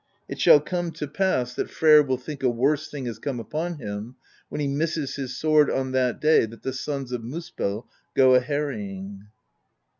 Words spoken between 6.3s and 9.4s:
that the Sons of Muspell go a harrying."